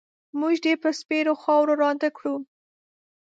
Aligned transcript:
مونږ 0.39 0.55
دې 0.65 0.73
په 0.83 0.89
سپېرو 0.99 1.33
خاورو 1.41 1.73
ړانده 1.81 2.09
کړو 2.17 2.35